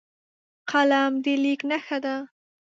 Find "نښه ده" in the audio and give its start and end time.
1.69-2.15